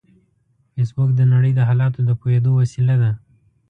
فېسبوک 0.73 1.09
د 1.15 1.21
نړۍ 1.33 1.51
د 1.55 1.59
حالاتو 1.69 1.99
د 2.05 2.11
پوهېدو 2.19 2.51
وسیله 2.61 2.95
ده 3.01 3.11